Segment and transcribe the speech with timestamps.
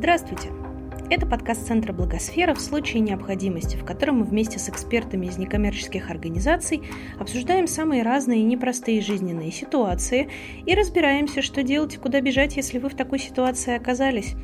[0.00, 0.48] Здравствуйте!
[1.10, 6.10] Это подкаст Центра Благосфера в случае необходимости, в котором мы вместе с экспертами из некоммерческих
[6.10, 6.80] организаций
[7.18, 10.30] обсуждаем самые разные и непростые жизненные ситуации
[10.64, 14.36] и разбираемся, что делать и куда бежать, если вы в такой ситуации оказались.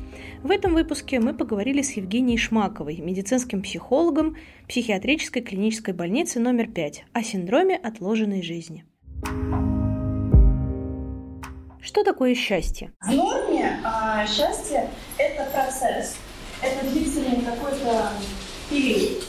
[0.43, 4.35] В этом выпуске мы поговорили с Евгенией Шмаковой, медицинским психологом
[4.67, 8.85] психиатрической клинической больницы номер 5 о синдроме отложенной жизни.
[11.81, 12.91] Что такое счастье?
[13.01, 16.15] В норме а, счастье– это процесс,
[16.61, 18.11] это длительный какой-то
[18.69, 19.23] период.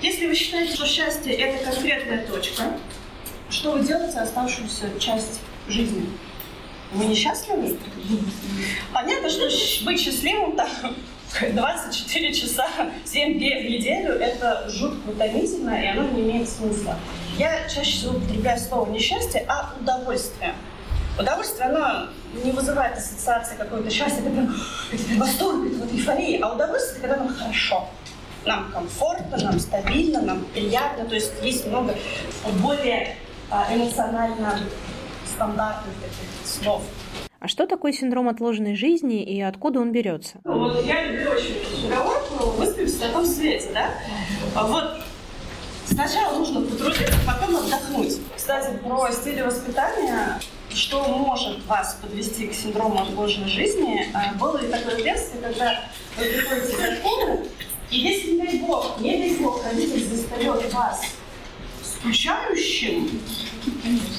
[0.00, 2.64] Если вы считаете, что счастье– это конкретная точка,
[3.50, 6.08] что вы делаете оставшуюся часть жизни?
[6.92, 7.78] Вы несчастливы?
[8.92, 9.48] Понятно, что
[9.84, 10.68] быть счастливым там
[11.52, 12.68] 24 часа,
[13.04, 16.96] 7 дней в неделю– это жутко утомительно, и оно не имеет смысла.
[17.38, 20.54] Я чаще всего употребляю слово не счастье, а удовольствие.
[21.18, 22.08] Удовольствие, оно
[22.44, 24.54] не вызывает ассоциации какого-то счастья, это прям,
[24.92, 26.44] это прям восторг, это вот эйфория.
[26.44, 27.88] А удовольствие, это когда нам хорошо.
[28.44, 31.04] Нам комфортно, нам стабильно, нам приятно.
[31.04, 31.94] То есть есть много
[32.62, 33.16] более
[33.50, 34.60] а, эмоционально
[35.26, 36.82] стандартных таких слов.
[37.40, 40.38] А что такое синдром отложенной жизни и откуда он берется?
[40.44, 43.90] Ну, вот я люблю очень разговор про выспимся на том свете, да?
[44.60, 45.00] Вот
[45.86, 48.18] сначала нужно потрудиться, потом отдохнуть.
[48.36, 50.40] Кстати, про стиль воспитания
[50.78, 55.84] что может вас подвести к синдрому отложенной жизни, а, было ли такое детство, когда
[56.16, 57.48] вы приходите за школы,
[57.90, 61.00] и если, не дай бог, не дай бог, родитель застает вас
[61.82, 63.20] скучающим,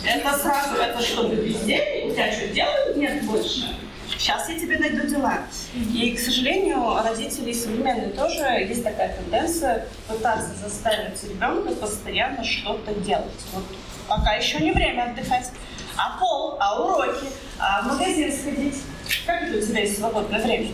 [0.06, 3.76] это сразу, это что, ты бездельник, у тебя что, делают нет больше?
[4.18, 5.38] Сейчас я тебе найду дела.
[5.94, 13.32] И, к сожалению, родители современные тоже есть такая тенденция пытаться заставить ребенка постоянно что-то делать.
[13.54, 13.64] Вот
[14.10, 15.52] пока еще не время отдыхать
[16.00, 17.28] а пол, а уроки,
[17.60, 18.78] а в магазин сходить.
[19.26, 20.72] Как это у тебя есть свободное время?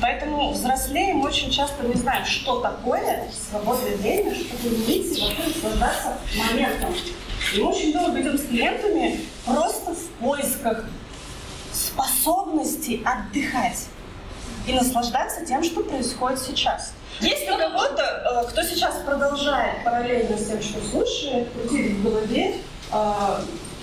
[0.00, 6.94] Поэтому взрослеем очень часто не знаем, что такое свободное время, чтобы выйти вокруг наслаждаться моментом.
[7.54, 10.84] И мы очень долго идем с клиентами просто в поисках
[11.72, 13.86] способности отдыхать
[14.66, 16.92] и наслаждаться тем, что происходит сейчас.
[17.20, 22.54] Есть у кого-то, кто сейчас продолжает параллельно с тем, что слушает, крутить в голове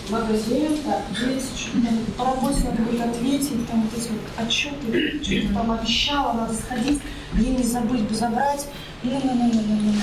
[0.10, 5.54] э, магазин, так, что-то по работе надо будет ответить, там вот эти вот отчеты, что-то
[5.54, 7.02] там обещала, надо сходить,
[7.34, 8.68] ей не забыть бы забрать.
[9.04, 9.94] Ну, ну, ну, ну, ну, ну.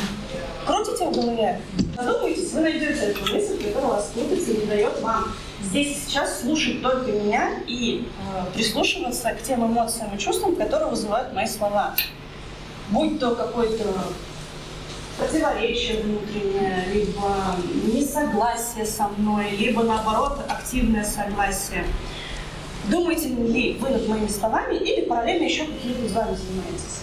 [0.64, 1.60] Крутите в голове,
[1.96, 5.32] задумайтесь, вы найдете эту мысль, которая вас крутится и дает вам
[5.62, 11.32] здесь сейчас слушать только меня и э, прислушиваться к тем эмоциям и чувствам, которые вызывают
[11.32, 11.94] мои слова.
[12.90, 13.84] Будь то какой-то
[15.18, 17.56] противоречие внутреннее, либо
[17.92, 21.84] несогласие со мной, либо наоборот активное согласие.
[22.88, 27.02] Думаете ли вы над моими словами или параллельно еще какими-то делами занимаетесь?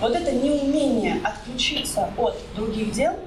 [0.00, 3.18] Вот это неумение отключиться от других дел,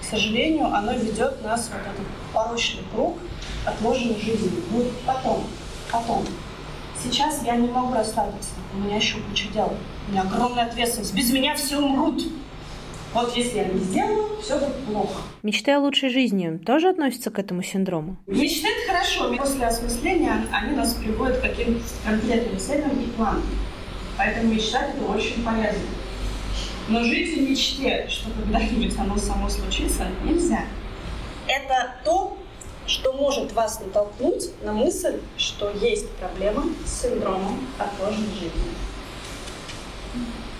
[0.00, 3.18] к сожалению, оно ведет нас в вот этот порочный круг
[3.64, 4.50] отложенной жизни.
[4.70, 5.44] Будет потом,
[5.90, 6.24] потом.
[7.02, 9.72] Сейчас я не могу расслабиться, у меня еще куча дел.
[10.08, 11.14] У меня огромная ответственность.
[11.14, 12.22] Без меня все умрут.
[13.14, 15.22] Вот если я не сделаю, все будет плохо.
[15.42, 18.16] Мечты о лучшей жизни тоже относятся к этому синдрому?
[18.26, 19.34] Мечты– это хорошо.
[19.34, 23.42] После осмысления они нас приводят к каким-то конкретным целям и планам.
[24.18, 25.88] Поэтому мечтать– это очень полезно.
[26.88, 30.64] Но жить в мечте, что когда-нибудь оно само случится, нельзя.
[31.48, 32.36] Это то,
[32.86, 38.50] что может вас натолкнуть на мысль, что есть проблема с синдромом отложенной жизни.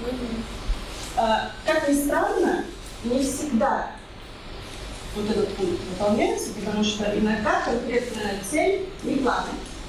[0.05, 0.56] А,
[1.17, 2.65] как ни странно,
[3.05, 3.91] не всегда
[5.15, 9.45] вот этот пункт выполняется, потому что иногда конкретная цель не план,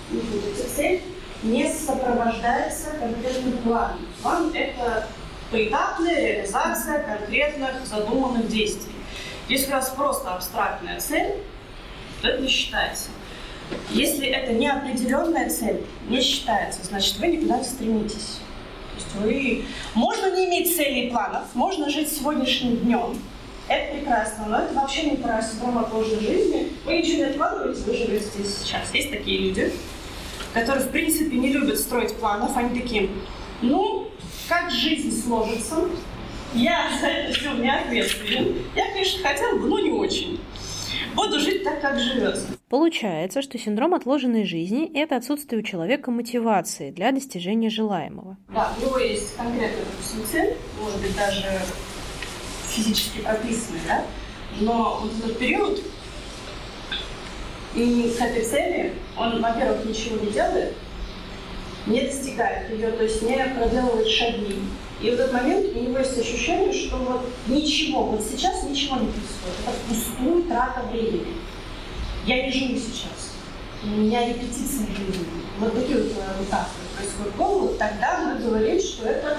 [0.09, 1.01] не будет цель
[1.43, 3.99] не сопровождается конкретным планом.
[4.23, 5.07] План– это
[5.51, 8.93] поэтапная реализация конкретных задуманных действий.
[9.47, 11.35] Если у вас просто абстрактная цель,
[12.21, 13.09] то это не считается.
[13.91, 18.39] Если это неопределенная цель, не считается, значит, вы никуда не стремитесь
[18.97, 19.65] есть вы...
[19.93, 23.19] Можно не иметь целей и планов, можно жить сегодняшним днем.
[23.67, 26.71] Это прекрасно, но это вообще не про синдром отложенной жизни.
[26.85, 28.93] Вы ничего не откладываете, вы живете здесь сейчас.
[28.93, 29.73] Есть такие люди,
[30.53, 32.55] которые, в принципе, не любят строить планов.
[32.55, 33.09] Они такие,
[33.61, 34.07] ну,
[34.47, 35.75] как жизнь сложится,
[36.53, 38.55] я за это все не ответственен.
[38.73, 40.39] Я, конечно, хотел бы, но не очень.
[41.17, 42.45] Буду жить так, как живется.
[42.69, 48.37] Получается, что синдром отложенной жизни– это отсутствие у человека мотивации для достижения желаемого.
[48.53, 51.47] Да, у него есть конкретная, допустим, цель, может быть, даже
[52.69, 54.03] физически прописанная, да?
[54.61, 55.81] но вот этот период
[57.73, 60.75] к этой цели, он, во-первых, ничего не делает,
[61.87, 64.59] не достигает ее, то есть не проделывает шаги.
[65.01, 69.07] И в этот момент у него есть ощущение, что вот ничего, вот сейчас ничего не
[69.07, 69.59] происходит.
[69.65, 71.35] Это пустую трата времени.
[72.25, 73.35] Я не живу сейчас.
[73.83, 75.25] У меня репетиция жизни.
[75.59, 77.75] Вот такие вот э, метафоры происходят в голову.
[77.77, 79.37] Тогда мы говорим, что это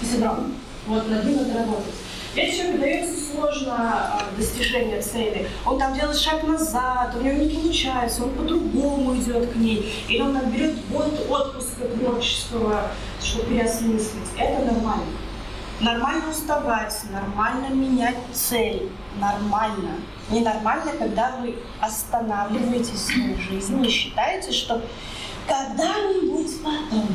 [0.00, 0.54] синдром.
[0.86, 1.94] Вот над ним надо работать.
[2.34, 7.48] Если человеку дается сложно а, достижение цели, он там делает шаг назад, у него не
[7.52, 12.92] получается, он по-другому идет к ней, или он там берет год отпуска творческого,
[13.22, 14.28] чтобы переосмыслить.
[14.36, 15.04] Это нормально.
[15.80, 19.96] Нормально уставать, нормально менять цель, нормально.
[20.28, 24.82] Ненормально, когда вы останавливаетесь в своей жизни и считаете, что
[25.46, 27.08] когда-нибудь потом.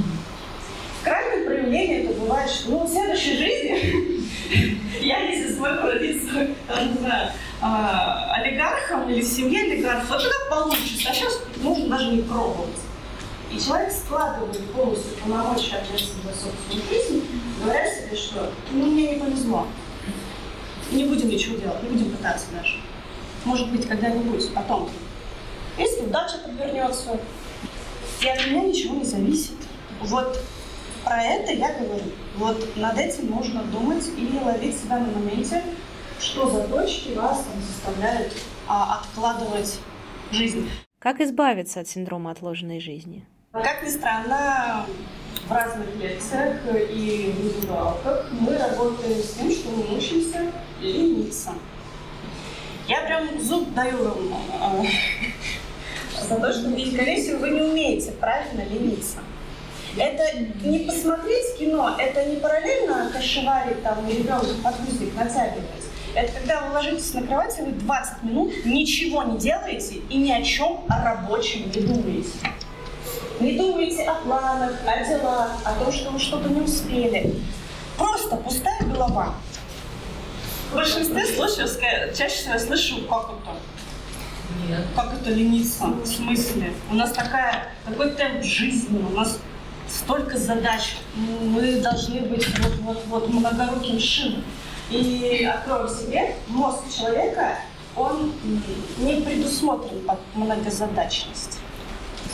[1.03, 7.31] Крайнее проявление это бывает, что ну, в следующей жизни я, если смогу родиться, не знаю,
[7.61, 11.09] а, олигархом или в семье олигархов, вот тогда получится.
[11.09, 12.79] А сейчас нужно даже не пробовать.
[13.51, 17.25] И человек складывает полностью полномочия ответственности за собственную жизнь,
[17.61, 19.67] говоря себе, что ну, мне не повезло.
[20.91, 22.81] Не будем ничего делать, не будем пытаться даже.
[23.45, 24.89] Может быть, когда-нибудь, потом.
[25.77, 27.19] Если удача подвернется,
[28.21, 29.55] и от меня ничего не зависит.
[30.01, 30.39] Вот
[31.03, 32.11] про это я говорю.
[32.37, 35.63] Вот над этим нужно думать и ловить себя на моменте,
[36.19, 38.33] что за точки вас там, заставляют
[38.67, 39.79] а, откладывать
[40.31, 40.67] жизнь.
[40.99, 43.25] Как избавиться от синдрома отложенной жизни?
[43.63, 44.85] Как ни странно,
[45.47, 46.57] в разных лекциях
[46.91, 51.51] и в индивидуалках мы работаем с тем, что мы учимся лениться.
[52.85, 54.87] Я прям зуб даю вам э,
[56.27, 59.19] за то, что, скорее всего, вы не умеете правильно лениться.
[59.97, 65.85] Это не посмотреть кино, это не параллельно кошеварить там ребенка подгузник натягивать.
[66.13, 70.31] Это когда вы ложитесь на кровать, и вы 20 минут ничего не делаете и ни
[70.31, 72.31] о чем рабочем не думаете.
[73.39, 77.35] Не думаете о планах, о делах, о том, что вы что-то не успели.
[77.97, 79.35] Просто пустая голова.
[80.71, 83.55] В большинстве случаев чаще всего я слышу, как это.
[84.67, 84.85] Нет.
[84.95, 85.85] Как это лениться?
[85.85, 86.73] В смысле?
[86.89, 89.39] У нас такая, такой темп жизни, у нас
[89.89, 90.97] столько задач.
[91.15, 94.43] Мы должны быть вот-вот-вот многоруким шином.
[94.89, 97.57] И открою себе, мозг человека,
[97.95, 98.33] он
[98.97, 101.54] не предусмотрен под многозадачность.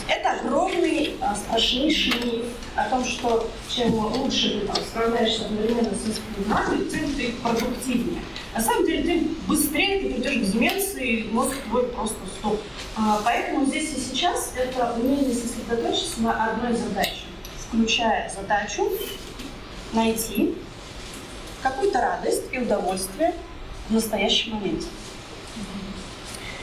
[0.08, 2.44] Это огромный, а, страшнейший
[2.76, 8.22] о том, что чем лучше ты там, справляешься одновременно с несколькими тем ты продуктивнее.
[8.54, 12.60] На самом деле ты быстрее ты придешь к деменции, мозг твой просто стоп.
[12.96, 17.22] А, поэтому здесь и сейчас это умение сосредоточиться на одной задаче
[17.72, 18.86] включая задачу
[19.92, 20.54] найти
[21.62, 23.34] какую-то радость и удовольствие
[23.88, 24.86] в настоящем моменте.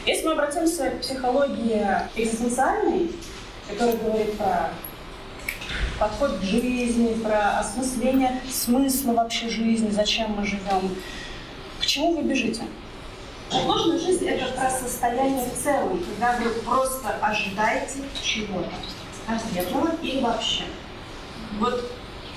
[0.06, 1.86] Если мы обратимся к психологии
[2.16, 3.12] экзистенциальной,
[3.68, 4.72] которая говорит про
[6.00, 10.96] подход к жизни, про осмысление смысла вообще жизни, зачем мы живем,
[11.80, 12.64] к чему вы бежите?
[13.50, 18.72] Сложная жизнь– это про состояние в целом, когда вы просто ожидаете чего-то
[19.28, 20.64] конкретного или вообще.
[21.60, 21.92] Вот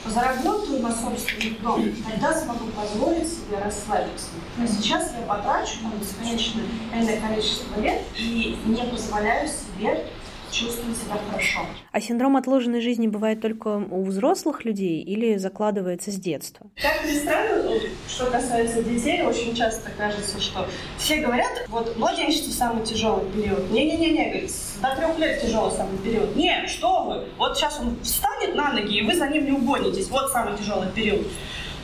[0.07, 4.29] заработаю на собственный дом, тогда смогу позволить себе расслабиться.
[4.61, 10.07] А сейчас я потрачу на бесконечное количество лет и не позволяю себе
[10.53, 11.61] чувствовать себя хорошо.
[11.91, 16.67] А синдром отложенной жизни бывает только у взрослых людей или закладывается с детства?
[16.77, 20.69] Как ни странно, ну, что касается детей, очень часто кажется, что
[20.99, 23.71] все говорят, вот младенчество самый тяжелый период.
[23.71, 26.37] Не-не-не, говорит, до трех лет тяжелый самый период.
[26.37, 30.09] Не, что вы, вот сейчас он встанет на ноги, и вы за ним не угонитесь.
[30.09, 31.27] Вот самый тяжелый период.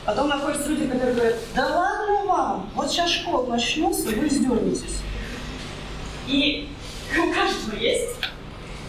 [0.05, 5.03] Потом находятся люди, которые говорят, да ладно вам, вот сейчас школа начнется, вы издернетесь.
[6.27, 6.69] И
[7.17, 8.17] у каждого есть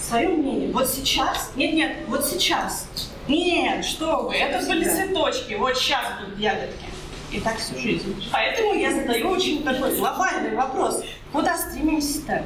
[0.10, 0.72] свое мнение.
[0.72, 2.88] Вот сейчас, нет, нет, вот сейчас.
[3.28, 6.86] Нет, что вы, это были цветочки, вот сейчас будут ягодки.
[7.32, 8.28] И так всю жизнь.
[8.32, 11.04] Поэтому я задаю очень такой глобальный вопрос.
[11.32, 12.44] Куда стремимся-то?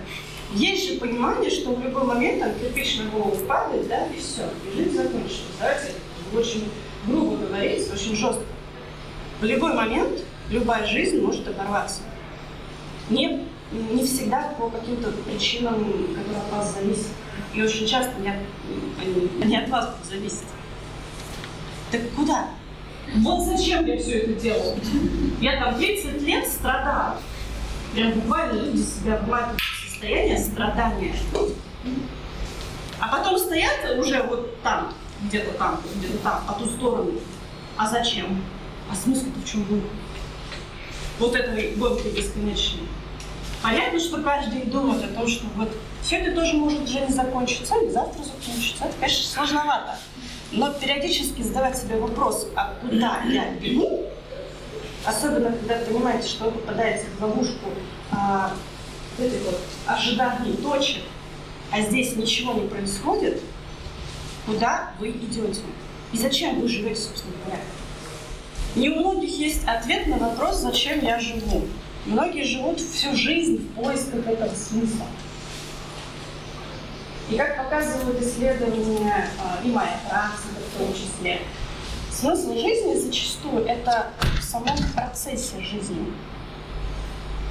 [0.52, 4.44] Есть же понимание, что в любой момент там кирпич на голову падает, да, и все,
[4.68, 5.42] и жизнь закончилась.
[5.58, 5.94] Давайте
[6.36, 6.70] очень
[7.08, 8.44] грубо говорить, очень жестко.
[9.40, 12.02] В любой момент любая жизнь может оборваться.
[13.10, 15.76] Не, не всегда по каким-то причинам,
[16.14, 17.08] которые от вас зависят.
[17.54, 18.38] И очень часто не от,
[19.42, 20.48] они от вас зависеть.
[21.92, 22.48] Так куда?
[23.18, 24.80] Вот зачем я все это делаю?
[25.40, 27.18] Я там 30 лет страдала.
[27.94, 31.16] Прям буквально люди себя вматывают в состояние страдания.
[33.00, 34.94] А потом стоят уже вот там,
[35.28, 37.12] где-то там, где-то там, по ту сторону.
[37.78, 38.42] А зачем?
[38.92, 39.82] А смысл в чем был?
[41.20, 42.88] Вот этой гонки бесконечной.
[43.64, 45.72] Понятно, что каждый думает о том, что вот
[46.04, 48.84] все это тоже может уже не закончиться, и завтра закончится.
[48.84, 49.98] Это, конечно, сложновато.
[50.52, 54.02] Но периодически задавать себе вопрос, а куда я бегу,
[55.06, 57.70] особенно когда понимаете, что вы попадаете в ловушку
[58.12, 58.52] а,
[59.18, 61.04] этих вот ожиданий точек,
[61.72, 63.42] а здесь ничего не происходит,
[64.46, 65.62] куда вы идете?
[66.12, 67.62] И зачем вы живете, собственно говоря?
[68.76, 71.64] Не у многих есть ответ на вопрос, зачем я живу.
[72.06, 75.06] Многие живут всю жизнь в поисках этого смысла.
[77.30, 81.42] И как показывают исследования а, и моя практика в том числе,
[82.12, 86.12] смысл жизни зачастую это в самом процессе жизни.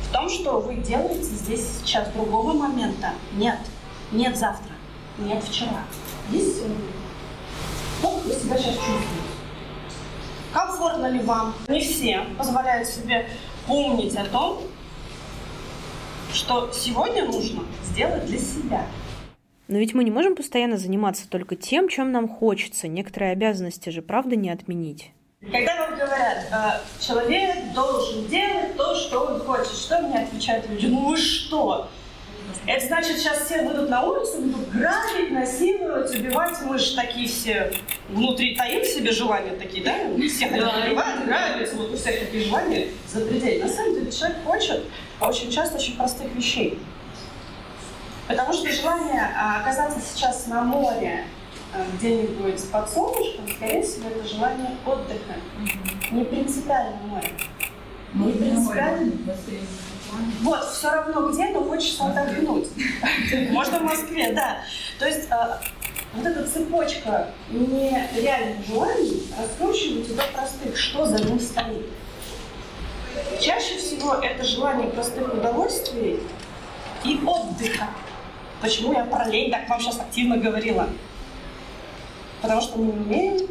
[0.03, 3.59] В том, что вы делаете здесь сейчас другого момента нет.
[4.13, 4.75] Нет завтра,
[5.17, 5.85] нет вчера.
[6.31, 6.77] Есть сегодня.
[8.03, 9.33] Как вы себя сейчас чувствуете?
[10.53, 11.55] Комфортно ли вам?
[11.69, 13.27] Не все позволяют себе
[13.67, 14.63] помнить о том,
[16.33, 18.87] что сегодня нужно сделать для себя.
[19.69, 22.89] Но ведь мы не можем постоянно заниматься только тем, чем нам хочется.
[22.89, 25.13] Некоторые обязанности же, правда, не отменить.
[25.41, 30.87] Когда вам говорят, э, человек должен делать то, что он хочет, что мне отвечают люди?
[30.87, 31.89] Ну вы что?
[32.65, 36.57] Это значит, сейчас все выйдут на улицу, будут грабить, насиловать, убивать.
[36.63, 37.73] Мы же такие все
[38.09, 39.95] внутри таим себе желания такие, да?
[40.29, 43.65] Все хотят убивать, грабить, вот у всех такие желания запредельные.
[43.65, 44.85] На самом деле человек хочет
[45.21, 46.79] очень часто очень простых вещей.
[48.29, 51.25] Потому что желание а, оказаться сейчас на море,
[51.75, 55.35] а, где-нибудь под солнышком, скорее всего, это желание отдыха.
[56.13, 57.33] Не принципиально море.
[58.15, 59.13] Не принципиально.
[60.43, 62.69] Вот, все равно где, но хочется отдохнуть.
[63.51, 64.59] Можно в Москве, да.
[64.99, 65.61] То есть а,
[66.15, 71.87] вот эта цепочка нереальных желаний раскручивается до простых, что за ним стоит.
[73.41, 76.21] Чаще всего это желание простых удовольствий
[77.05, 77.89] и отдыха.
[78.61, 80.89] Почему я про лень так вам сейчас активно говорила?
[82.43, 83.49] Потому что мы умеем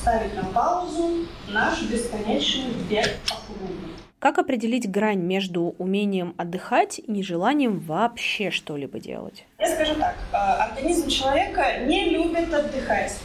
[0.00, 3.74] ставить на паузу наш бесконечный бег по кругу.
[4.18, 9.44] Как определить грань между умением отдыхать и нежеланием вообще что-либо делать?
[9.58, 10.16] Я скажу так.
[10.32, 13.18] Э, организм человека не любит отдыхать.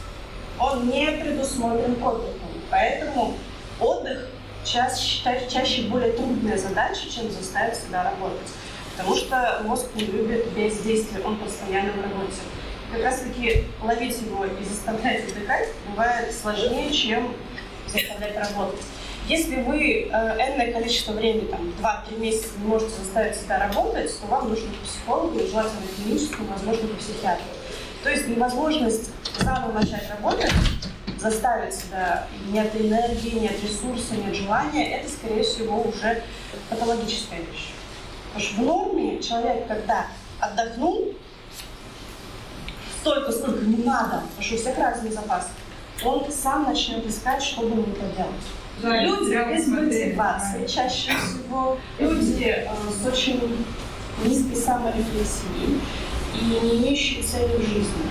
[0.58, 2.46] Он не предусмотрен к отдыху.
[2.70, 3.34] Поэтому
[3.80, 4.28] отдых
[4.64, 8.48] чаще, чаще более трудная задача, чем заставить себя работать.
[8.96, 12.40] Потому что мозг не любит бездействие, он постоянно в работе.
[12.92, 17.34] Как раз таки ловить его и заставлять отдыхать бывает сложнее, чем
[17.86, 18.80] заставлять работать.
[19.28, 24.26] Если вы э, энное количество времени, там, 2-3 месяца не можете заставить себя работать, то
[24.28, 27.44] вам нужно к психологу, желательно клиническому, возможно, к психиатру.
[28.04, 30.52] То есть невозможность заново начать работать,
[31.18, 36.22] заставить себя, нет энергии, нет ресурса, нет желания, это, скорее всего, уже
[36.70, 37.70] патологическая вещь.
[38.32, 40.06] Потому что в норме человек, когда
[40.38, 41.14] отдохнул,
[43.06, 45.48] столько, сколько не надо, потому что у всех разный запас,
[46.04, 48.46] он сам начнет искать, что бы ему поделать.
[48.82, 53.64] Да, люди без мотивации чаще всего, люди э, с очень
[54.24, 55.80] низкой саморефлексией
[56.34, 58.10] и не имеющие цели в жизни.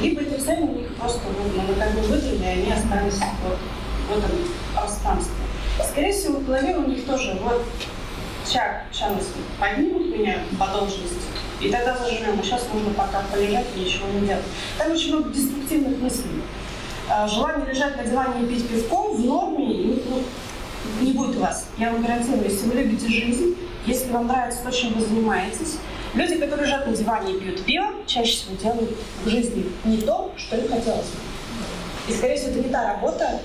[0.00, 3.58] Либо эти цели у них просто ну, на как бы выдали, и они остались вот
[4.08, 4.36] в этом
[4.74, 5.34] пространстве.
[5.88, 7.64] Скорее всего, в голове у них тоже вот
[8.44, 9.12] сейчас, сейчас
[9.58, 11.22] поднимут меня по должности,
[11.62, 14.44] и тогда заживем, а сейчас нужно пока полежать и ничего не делать.
[14.78, 16.42] Там очень много деструктивных мыслей.
[17.08, 20.22] А, желание лежать на диване и пить пивком в норме ну,
[21.00, 21.68] не будет у вас.
[21.78, 25.78] Я вам гарантирую, если вы любите жизнь, если вам нравится то, чем вы занимаетесь,
[26.14, 30.32] люди, которые лежат на диване и пьют пиво, чаще всего делают в жизни не то,
[30.36, 32.08] что им хотелось бы.
[32.08, 33.40] И, скорее всего, это не та работа.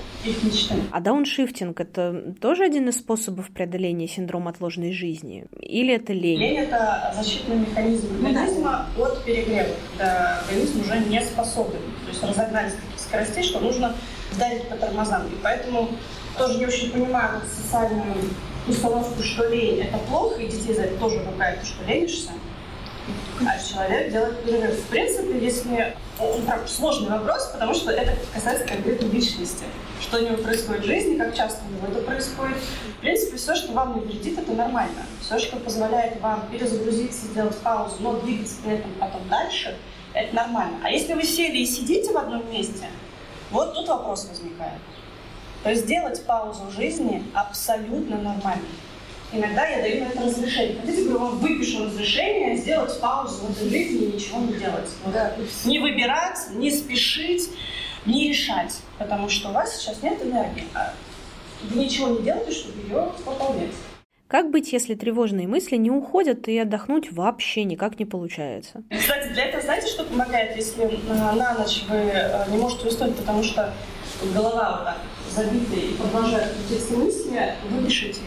[0.90, 5.46] А дауншифтинг– это тоже один из способов преодоления синдрома отложенной жизни?
[5.60, 6.38] Или это лень?
[6.38, 9.10] Лень– это защитный механизм организма ну, да.
[9.10, 11.80] от перегрева, когда организм уже не способен.
[12.04, 13.94] То есть разогнались таких скоростей, что нужно
[14.32, 15.26] вдарить по тормозам.
[15.28, 15.88] И поэтому
[16.36, 18.16] тоже не очень понимаю социальную
[18.66, 22.30] установку, что лень– это плохо, и детей за это тоже ругают, что ленишься–
[23.68, 24.74] человек делает перерыв.
[24.74, 25.96] В принципе, если
[26.66, 29.64] сложный вопрос, потому что это касается конкретной личности.
[30.00, 32.56] Что у него происходит в жизни, как часто у него это происходит.
[32.56, 35.02] В принципе, все, что вам не вредит, это нормально.
[35.20, 39.76] Все, что позволяет вам перезагрузиться, сделать паузу, но двигаться при этом потом дальше,
[40.14, 40.78] это нормально.
[40.82, 42.86] А если вы сели и сидите в одном месте,
[43.50, 44.80] вот тут вопрос возникает.
[45.62, 48.68] То есть делать паузу в жизни абсолютно нормально.
[49.30, 50.80] Иногда я даю на это разрешение.
[50.80, 54.90] Хотите, говорю, вам выпишу разрешение сделать паузу в этой жизни и ничего не делать.
[55.12, 55.34] Да.
[55.66, 57.50] Не выбирать, не спешить,
[58.06, 58.80] не решать.
[58.98, 60.64] Потому что у вас сейчас нет энергии.
[60.74, 60.94] А
[61.64, 63.74] вы ничего не делаете, чтобы ее пополнять.
[64.28, 68.82] Как быть, если тревожные мысли не уходят и отдохнуть вообще никак не получается?
[68.90, 73.42] Кстати, для этого знаете, что помогает, если на ночь вы э, не можете уснуть, потому
[73.42, 73.72] что
[74.34, 74.98] голова вот так
[75.30, 78.20] забита и продолжает крутиться мысли, вы пишите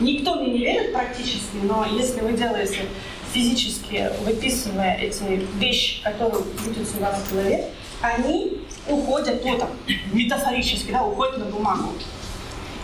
[0.00, 2.86] Никто мне не верит практически, но если вы делаете
[3.32, 7.70] физически, выписывая эти вещи, которые крутятся у вас в голове,
[8.00, 8.58] они
[8.88, 9.70] уходят, ну там,
[10.12, 11.92] метафорически, да, уходят на бумагу.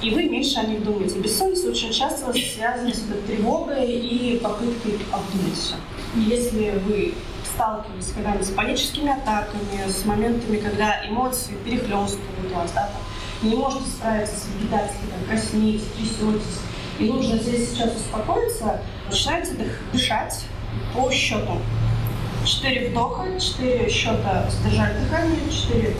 [0.02, 1.18] И вы меньше о них думаете.
[1.18, 5.74] Бессонница очень часто связана с тревогой и попыткой обдумать все.
[6.16, 7.14] Если вы
[7.44, 12.90] сталкивались когда-нибудь с паническими атаками, с моментами, когда эмоции перехлестывают вас, да,
[13.42, 16.60] не можете справиться с медитацией, краснеете, трясетесь,
[17.00, 19.52] и нужно здесь сейчас успокоиться, начинайте
[19.92, 20.44] дышать
[20.94, 21.58] по счету.
[22.44, 25.96] Четыре вдоха, четыре счета задержали дыхание, четыре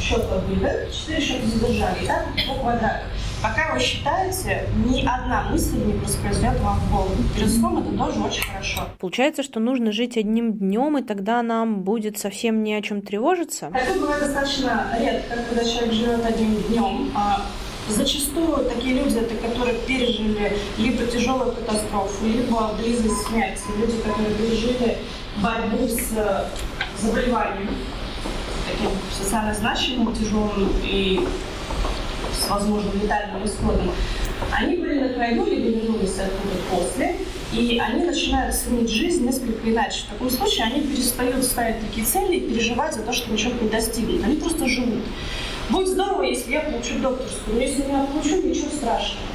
[0.00, 2.04] счета выдох, четыре счета задержали.
[2.04, 3.04] И так по квадрату.
[3.40, 7.14] Пока вы считаете, ни одна мысль не воспроизведет вам в голову.
[7.36, 8.88] Перед сном это тоже очень хорошо.
[8.98, 13.70] Получается, что нужно жить одним днем, и тогда нам будет совсем не о чем тревожиться?
[13.72, 17.10] Это бывает достаточно редко, когда человек живет одним днем.
[17.88, 23.62] Зачастую такие люди, это которые пережили либо тяжелую катастрофу, либо близость смерти.
[23.78, 24.98] Люди, которые пережили
[25.42, 26.44] борьбу с э,
[27.00, 27.70] заболеванием,
[28.70, 31.26] таким социально значимым, тяжелым и
[32.38, 33.90] с возможным летальным исходом.
[34.52, 37.16] Они были на краю, либо вернулись оттуда после,
[37.52, 40.04] и они начинают ценить жизнь несколько иначе.
[40.06, 43.68] В таком случае они перестают ставить такие цели и переживать за то, что ничего не
[43.68, 44.24] достигнут.
[44.24, 45.02] Они просто живут.
[45.70, 49.26] Будет здорово, если я получу докторскую, но если не получу, ничего страшного.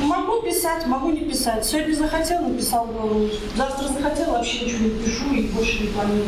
[0.00, 1.64] Могу писать, могу не писать.
[1.66, 3.28] Сегодня захотел, написал голову.
[3.56, 6.26] Завтра захотел, вообще ничего не пишу и больше не планирую.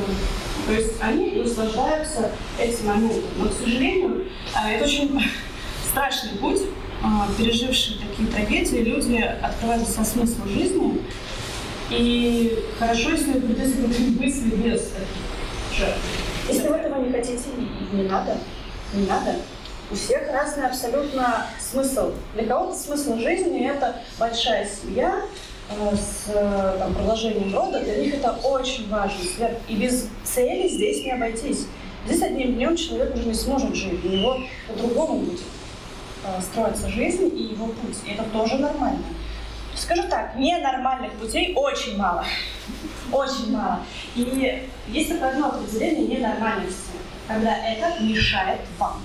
[0.67, 3.23] То есть они наслаждаются этим моментом.
[3.38, 5.21] Но, к сожалению, а, это очень
[5.90, 6.61] страшный путь.
[7.02, 11.00] А, пережившие такие трагедии, люди открываются со смысла жизни.
[11.90, 16.19] И хорошо, если придется мысли без таких жертв.
[16.50, 17.44] Если вы этого не хотите,
[17.92, 18.36] не надо.
[18.92, 19.36] Не надо.
[19.90, 22.10] У всех разный абсолютно смысл.
[22.34, 25.22] Для кого-то смысл жизни– это большая семья
[25.70, 27.80] э, с э, там, продолжением рода.
[27.80, 29.20] Для них это очень важно.
[29.68, 31.66] И без цели здесь не обойтись.
[32.06, 34.04] Здесь одним днем человек уже не сможет жить.
[34.04, 35.40] У него по-другому будет
[36.24, 37.96] э, строиться жизнь и его путь.
[38.06, 39.02] И это тоже нормально.
[39.81, 42.23] Скажу так, ненормальных путей очень мало.
[43.11, 43.81] Очень мало.
[44.14, 46.93] И есть только одно определение ненормальности,
[47.27, 49.01] когда это мешает вам.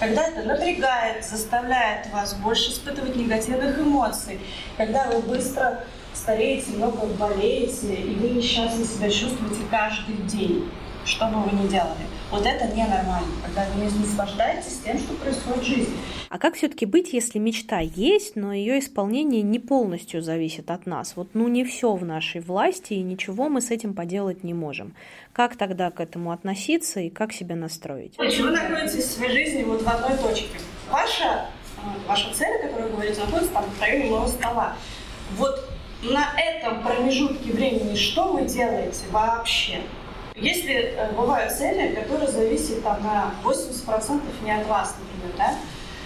[0.00, 4.40] Когда это напрягает, заставляет вас больше испытывать негативных эмоций,
[4.76, 10.68] когда вы быстро стареете, много болеете, и вы несчастно себя чувствуете каждый день,
[11.04, 12.06] что бы вы ни делали.
[12.30, 15.96] Вот это ненормально, когда вы не наслаждаетесь тем, что происходит в жизни.
[16.28, 21.14] А как все-таки быть, если мечта есть, но ее исполнение не полностью зависит от нас?
[21.16, 24.94] Вот ну не все в нашей власти, и ничего мы с этим поделать не можем.
[25.32, 28.18] Как тогда к этому относиться и как себя настроить?
[28.18, 30.58] Вы находитесь в своей жизни вот в одной точке.
[30.90, 31.46] Ваша,
[31.78, 34.76] э, ваша цель, о которой вы говорите, находится там в районе моего стола.
[35.38, 35.66] Вот
[36.02, 39.80] на этом промежутке времени что вы делаете вообще?
[40.40, 45.54] Если э, бывают цели, которые зависят там, на 80% не от вас, например, да,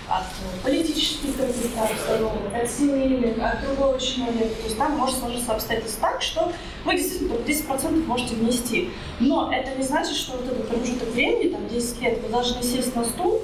[0.08, 0.24] от
[0.62, 4.54] политических каких-то обстановок, от семейных, от другого человека.
[4.56, 6.52] То есть там может сложиться обстоятельства так, что
[6.84, 8.90] вы действительно только 10% можете внести.
[9.20, 12.94] Но это не значит, что вот этот промежуток времени, там 10 лет, вы должны сесть
[12.96, 13.40] на стул,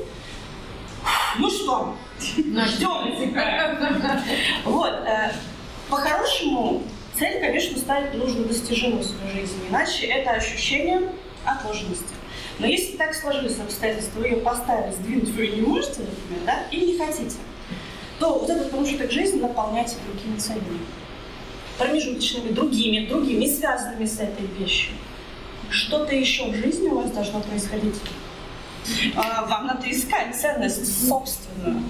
[1.38, 3.35] ну что, ждем.
[4.64, 4.92] Вот.
[5.07, 5.33] Э,
[5.88, 6.83] по-хорошему,
[7.18, 11.11] Цель, конечно, ставить нужно достижимой в своей жизни, иначе это ощущение
[11.44, 12.14] отложенности.
[12.61, 16.92] Но если так сложились обстоятельства, вы ее поставили, сдвинуть вы не можете, например, да, или
[16.92, 17.37] не хотите,
[18.20, 20.81] то вот этот промежуток жизни наполняйте другими целями.
[21.78, 24.92] Промежуточными, другими, другими, связанными с этой вещью.
[25.70, 27.96] Что-то еще в жизни у вас должно происходить.
[29.14, 31.83] А, вам надо искать ценность собственную.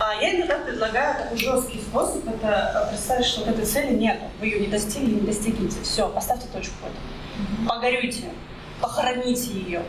[0.00, 4.20] А я иногда предлагаю такой жесткий способ, это э, представить, что вот этой цели нет,
[4.40, 5.76] вы ее не достигли, не достигнете.
[5.82, 7.66] Все, поставьте точку в этом.
[7.68, 8.24] Погорюйте,
[8.80, 9.82] похороните ее.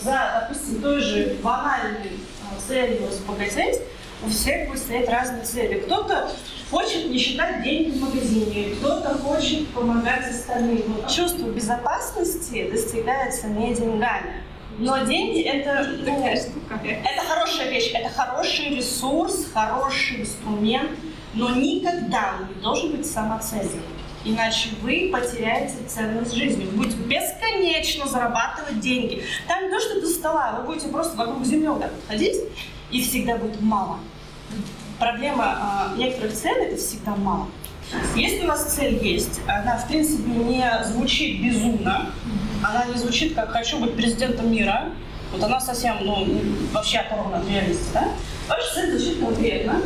[0.00, 3.82] За, допустим, той же банальной э, целью разбогатеть,
[4.24, 5.80] у всех будет стоять разные цели.
[5.80, 6.30] Кто-то
[6.70, 11.06] хочет не считать деньги в магазине, кто-то хочет помогать остальным.
[11.08, 14.42] Чувство безопасности достигается не деньгами,
[14.78, 20.90] но деньги это, ну, это хорошая вещь, это хороший ресурс, хороший инструмент,
[21.34, 23.82] но никогда он не должен быть самоцелью.
[24.24, 26.66] Иначе вы потеряете ценность жизни.
[26.66, 29.22] Вы будете бесконечно зарабатывать деньги.
[29.48, 32.36] Там не то, что до стола, вы будете просто вокруг вот ходить,
[32.90, 33.98] и всегда будет мало.
[34.98, 37.48] проблема э, некоторых целей– это всегда мало.
[38.14, 42.10] Если у вас цель есть, она, в принципе, не звучит безумно,
[42.62, 44.90] она не звучит как «хочу быть президентом мира»,
[45.32, 46.26] вот она совсем, ну,
[46.72, 48.08] вообще оторвана от реальности, да?
[48.48, 49.80] Ваша цель звучит конкретно,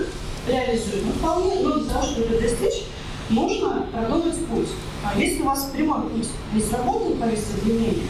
[0.49, 2.85] реализуема вполне, но для того, чтобы ее достичь,
[3.29, 4.69] нужно продолжить путь.
[5.05, 7.27] А если у вас прямой путь не сработал по
[7.63, 8.05] длиннее,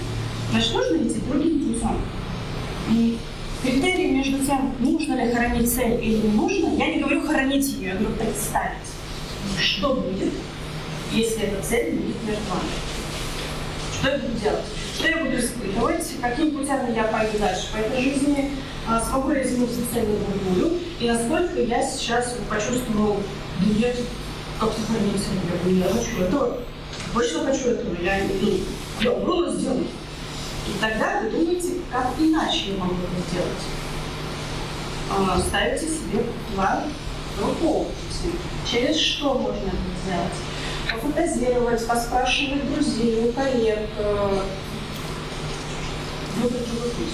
[0.50, 2.00] значит, нужно идти другим путем.
[2.90, 3.18] И
[3.62, 7.88] критерий между тем, нужно ли хоронить цель или не нужно, я не говорю хоронить ее,
[7.88, 8.88] я говорю представить,
[9.59, 10.33] что будет,
[11.12, 12.93] если эта цель будет вами.
[14.04, 14.64] Что я буду делать?
[14.98, 16.20] Что я буду испытывать?
[16.20, 18.50] Какими путями я пойду дальше по этой жизни?
[18.86, 20.78] А смогу ли я изменить на другую?
[21.00, 23.16] И насколько я сейчас почувствовал,
[23.60, 23.94] да я
[24.60, 26.60] как сохранить себя, я хочу это,
[27.14, 28.58] точно хочу этого, я, ну,
[29.00, 29.86] я умру, сделаю.
[30.68, 33.64] И тогда вы думаете, как иначе я могу это сделать.
[35.10, 36.82] А, ставите себе план
[37.38, 38.36] другого пути.
[38.70, 40.53] Через что можно это сделать?
[41.04, 44.40] Пофантазировать, поспрашивать друзей, коллег, э,
[46.36, 47.12] выбрать другой путь.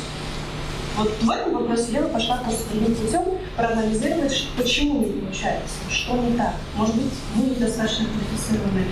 [0.97, 3.25] Вот в этом вопросе я пошла конструктивным путем
[3.57, 6.55] проанализировать, почему не получается, что не так.
[6.77, 8.85] Может быть, вы недостаточно квалифицированы,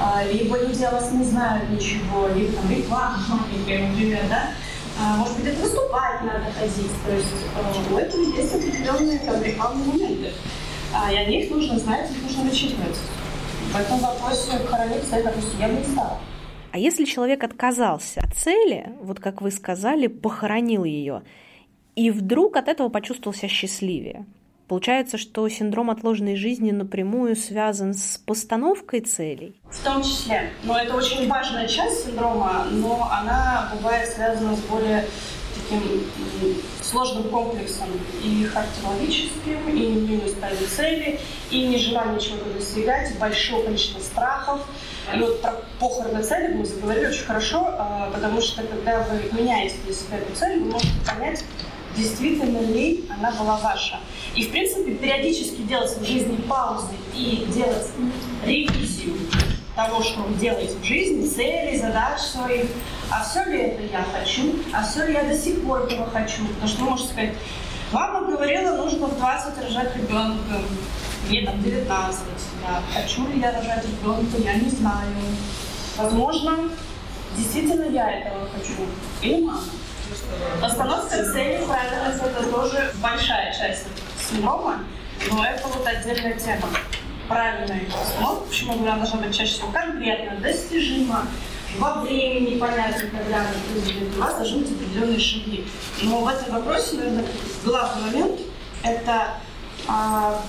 [0.00, 3.18] а, либо люди о вас не знают ничего, либо там реклама
[3.50, 4.52] например, да?
[4.98, 6.92] А, может быть, это выступать надо ходить.
[7.04, 10.32] То есть а, у этого есть определенные там, рекламные моменты.
[11.12, 12.96] И о них нужно знать, их нужно вычитывать.
[13.72, 16.18] В этом вопросе хоронить допустим, я бы не стала.
[16.72, 21.22] А если человек отказался от цели, вот как вы сказали, похоронил ее,
[21.94, 24.26] и вдруг от этого почувствовал себя счастливее.
[24.68, 29.60] Получается, что синдром отложенной жизни напрямую связан с постановкой целей?
[29.70, 30.50] В том числе.
[30.64, 35.06] Но это очень важная часть синдрома, но она бывает связана с более
[35.68, 36.02] таким
[36.82, 37.88] сложным комплексом
[38.22, 44.60] и характерологическим, и неумением ставить цели, и нежелание чего-то достигать, большое количество страхов.
[45.14, 49.76] И вот про похороны цели мы заговорили очень хорошо, а, потому что когда вы меняете
[49.84, 51.44] для себя эту цель, вы можете понять,
[51.96, 54.00] действительно ли она была ваша.
[54.34, 57.88] И, в принципе, периодически делать в жизни паузы и делать
[58.44, 59.14] ревизию
[59.76, 62.70] того, что вы делаете в жизни, цели, задач своих.
[63.10, 64.56] А все ли это я хочу?
[64.72, 66.46] А все ли я до сих пор этого хочу?
[66.48, 67.34] Потому что вы можете сказать,
[67.92, 70.62] мама говорила, нужно в 20 рожать ребенка.
[71.28, 72.20] Мне там 19.
[72.62, 72.82] Да.
[72.94, 75.12] Хочу ли я рожать ребенка, я не знаю.
[75.96, 76.70] Возможно,
[77.36, 78.86] действительно я этого хочу.
[79.22, 79.60] Или мама.
[80.60, 83.84] Постановка цели, правильность– это тоже большая часть
[84.30, 84.80] синдрома,
[85.30, 86.68] но это вот отдельная тема.
[87.28, 91.26] Правильная постановка, почему она должна быть чаще всего конкретно, достижима,
[91.78, 95.66] во времени понятно, когда она произойдет, у вас должны быть определенные шаги.
[96.02, 97.24] Но в этом вопросе, наверное,
[97.64, 98.40] главный момент–
[98.82, 99.34] это
[99.88, 100.42] а,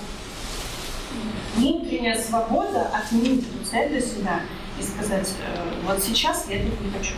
[1.56, 4.40] внутренняя свобода отменить эту цель для себя
[4.78, 7.14] и сказать, э, вот сейчас я этого не хочу.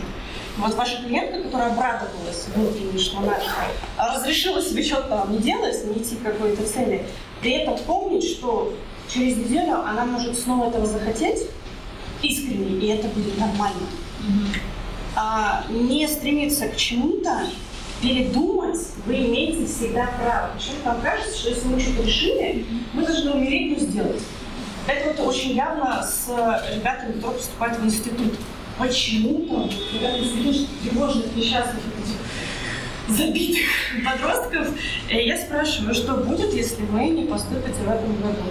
[0.57, 3.37] Вот ваша клиентка, которая обрадовалась внутренне, что она
[3.97, 7.05] разрешила себе что-то не делать, не идти к какой-то цели,
[7.39, 8.73] при этом помнить, что
[9.13, 11.43] через неделю она может снова этого захотеть
[12.21, 13.87] искренне, и это будет нормально.
[14.21, 14.59] Mm-hmm.
[15.15, 17.47] А не стремиться к чему-то,
[18.01, 20.51] передумать, вы имеете всегда право.
[20.55, 24.21] Почему вам кажется, что если мы что-то решили, мы должны умереть, но сделать.
[24.87, 26.27] Это вот очень явно с
[26.73, 28.33] ребятами, которые поступают в институт
[28.77, 33.65] почему-то, когда ты видишь тревожных, несчастных этих забитых
[34.03, 34.69] подростков,
[35.09, 38.43] э, я спрашиваю, что будет, если вы не поступите в этом году?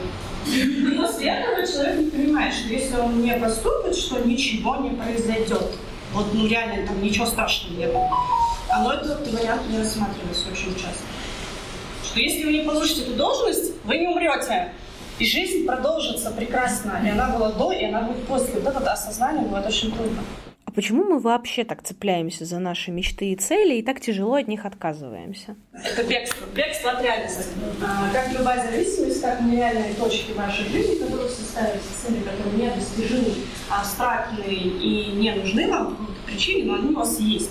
[0.47, 5.77] Но с этого человек понимает, что если он не поступит, что ничего не произойдет.
[6.13, 8.11] Вот, ну реально, там ничего страшного не было.
[8.83, 11.05] Но этот вариант не рассматривается очень часто.
[12.05, 14.73] Что если вы не получите эту должность, вы не умрете.
[15.19, 17.01] И жизнь продолжится прекрасно.
[17.05, 18.61] И она была до, и она будет после.
[18.61, 20.23] Вот это осознание бывает очень трудно.
[20.71, 24.47] А почему мы вообще так цепляемся за наши мечты и цели и так тяжело от
[24.47, 25.57] них отказываемся?
[25.73, 26.47] Это бегство.
[26.55, 27.43] Бегство от реальности.
[27.83, 33.35] А, как любая зависимость, как нереальные точки вашей жизни, которые составите цели, которые недостижимы,
[33.69, 37.51] абстрактные и не нужны вам по какой-то причине, но они у вас есть.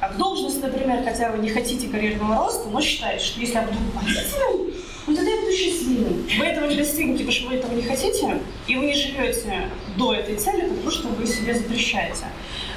[0.00, 3.76] В должности, например, хотя вы не хотите карьерного роста, но считаете, что если я буду
[3.84, 4.72] руководителем,
[5.06, 6.26] ну тогда я буду счастливым.
[6.38, 10.14] Вы этого не достигнете, потому что вы этого не хотите, и вы не живете до
[10.14, 12.24] этой цели, потому что вы себе запрещаете.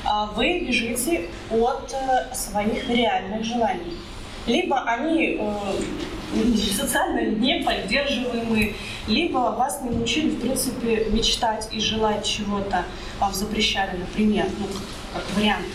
[0.05, 3.97] А вы бежите от э, своих реальных желаний.
[4.45, 8.73] Либо они э, социально не поддерживаемы,
[9.07, 12.85] либо вас не научили, в принципе, мечтать и желать чего-то,
[13.19, 14.67] вам запрещали, например, ну,
[15.13, 15.65] как вариант.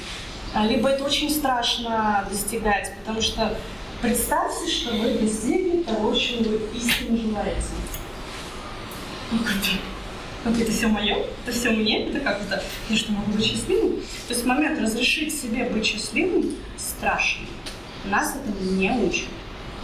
[0.54, 3.56] А, либо это очень страшно достигать, потому что
[4.02, 7.68] Представьте, что вы достигли того, чего вы истинно желаете.
[9.30, 9.70] Ну, как-то
[10.42, 14.00] как это все мое, это все мне, это как это, я что, могу быть счастливым?
[14.26, 17.46] То есть момент разрешить себе быть счастливым страшный.
[18.06, 19.28] Нас этому не учат.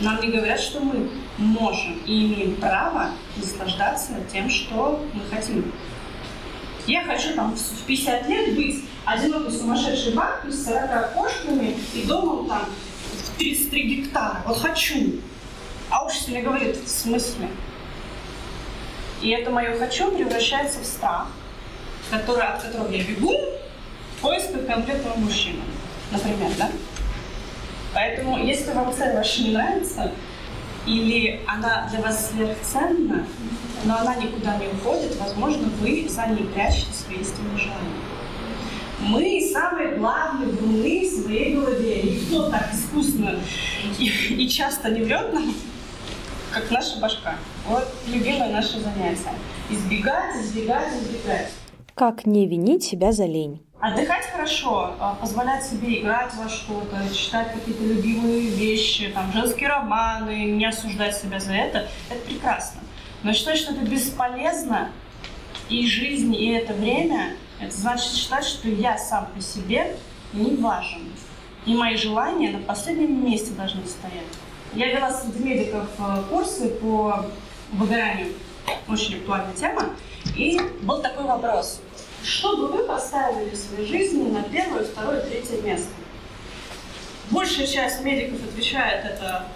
[0.00, 5.72] Нам не говорят, что мы можем и имеем право наслаждаться тем, что мы хотим.
[6.88, 12.48] Я хочу там в 50 лет быть одинокой сумасшедшей бабкой с 40 кошками и домом
[12.48, 12.62] там
[13.38, 14.42] 33 гектара.
[14.46, 15.20] Вот хочу.
[15.90, 17.48] А уж мне говорит, в смысле?
[19.22, 21.28] И это мое «хочу» превращается в страх,
[22.10, 23.32] который, от которого я бегу
[24.16, 25.62] в поисках конкретного мужчины,
[26.10, 26.70] например, да?
[27.94, 30.12] Поэтому, если вам цель ваша не нравится,
[30.86, 33.26] или она для вас сверхценна,
[33.84, 38.07] но она никуда не уходит, возможно, вы за ней прячете свои истинные желания.
[39.00, 42.02] Мы самые главные вруны в своей голове.
[42.02, 43.38] Никто так искусно
[43.98, 45.54] и, и часто не врет нам,
[46.52, 47.36] как наша башка.
[47.66, 49.34] Вот любимое наше занятие.
[49.70, 51.50] Избегать, избегать, избегать.
[51.94, 53.60] Как не винить себя за лень?
[53.80, 60.46] Отдыхать хорошо, а, позволять себе играть во что-то, читать какие-то любимые вещи, там, женские романы,
[60.46, 62.80] не осуждать себя за это, это прекрасно.
[63.22, 64.90] Но считать, что это бесполезно,
[65.68, 69.96] и жизнь, и это время, это значит считать, что я сам по себе
[70.32, 71.12] не важен.
[71.66, 74.26] И мои желания на последнем месте должны стоять.
[74.74, 77.26] Я вела среди медиков э, курсы по
[77.72, 78.32] выгоранию.
[78.88, 79.90] Очень актуальная тема.
[80.36, 81.80] И был такой вопрос.
[82.22, 85.88] Что бы вы поставили в своей жизни на первое, второе, третье место?
[87.30, 89.46] Большая часть медиков отвечает, это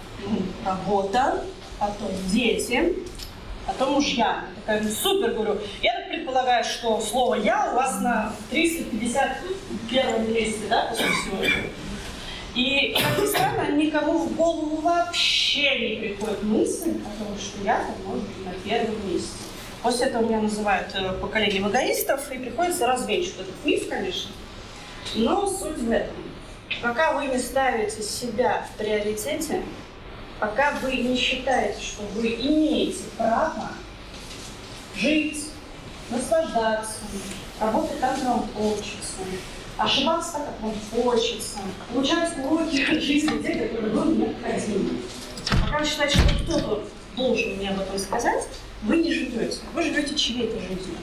[0.65, 1.43] работа,
[1.79, 2.95] потом дети,
[3.65, 4.45] потом мужья.
[4.55, 5.59] Я такая, ну, супер, говорю.
[5.81, 11.37] Я так предполагаю, что слово «я» у вас на 351 месте, да, после всего.
[12.55, 17.83] И, как ни странно, никому в голову вообще не приходит мысль о том, что я
[18.05, 19.31] может быть на первом месте.
[19.81, 24.31] После этого меня называют э, поколением эгоистов, и приходится развенчивать этот миф, конечно.
[25.15, 26.15] Но суть в этом.
[26.81, 29.63] Пока вы не ставите себя в приоритете,
[30.39, 33.71] пока вы не считаете, что вы имеете право
[34.95, 35.52] жить,
[36.13, 36.99] наслаждаться,
[37.59, 39.17] работать там, где вам хочется,
[39.77, 41.59] ошибаться так, как вам хочется,
[41.91, 45.01] получать уроки жизни, те, которые вам необходимы.
[45.61, 46.83] Пока вы считаете, что кто-то
[47.15, 48.47] должен мне об этом сказать,
[48.83, 49.57] вы не живете.
[49.73, 50.97] Вы живете чьей-то жизнью.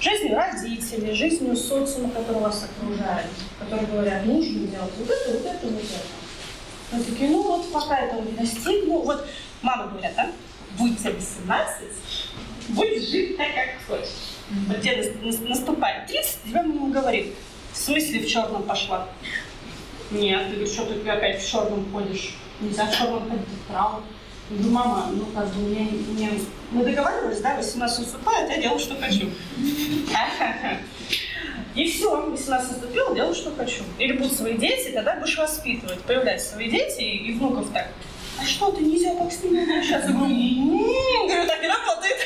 [0.00, 3.26] Жизнью родителей, жизнью социума, который вас окружает,
[3.58, 6.00] которые говорят, нужно делать вот это, вот это, вот это.
[6.92, 9.26] Мы такие, ну вот пока этого не достигну, вот
[9.62, 10.30] мама говорят, да,
[10.78, 11.88] будь тебе 18,
[12.68, 14.33] будешь жить так, как хочешь.
[14.50, 15.12] Вот тебе
[15.48, 17.34] наступает 30, тебе мама говорит,
[17.72, 19.08] в смысле в черном пошла?
[20.10, 22.36] Нет, ты говоришь, что ты опять в черном ходишь?
[22.60, 24.04] Нельзя в черном ходить, в правом.
[24.50, 26.30] Я говорю, мама, ну как бы мне, мне...
[26.70, 29.30] мы договаривались, да, 18 наступает, я делаю, что хочу.
[31.74, 33.82] И все, 18 наступил, делаю, что хочу.
[33.98, 36.00] Или будут свои дети, тогда будешь воспитывать.
[36.02, 37.88] Появляются свои дети и, и внуков так.
[38.38, 40.12] А что, ты нельзя так с ними общаться?
[40.12, 40.34] Говорю,
[41.26, 42.18] говорю, так не работает.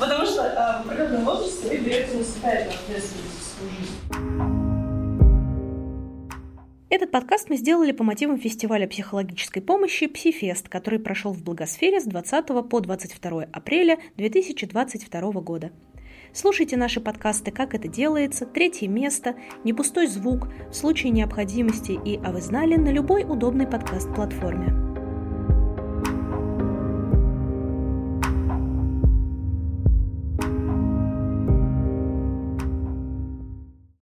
[0.00, 3.92] Потому что э, в определенном возрасте вы берете на себя эту ответственность за жизнь.
[6.88, 12.04] Этот подкаст мы сделали по мотивам фестиваля психологической помощи «Псифест», который прошел в Благосфере с
[12.04, 15.70] 20 по 22 апреля 2022 года.
[16.32, 22.18] Слушайте наши подкасты «Как это делается», «Третье место», «Не пустой звук», «В случае необходимости» и
[22.24, 24.89] «А вы знали» на любой удобной подкаст-платформе.